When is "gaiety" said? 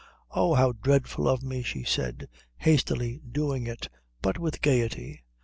4.63-5.21